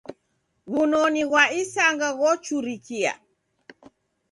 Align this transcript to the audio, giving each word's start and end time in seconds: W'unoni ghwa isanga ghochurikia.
W'unoni 0.71 1.21
ghwa 1.29 1.43
isanga 1.61 2.07
ghochurikia. 2.19 3.13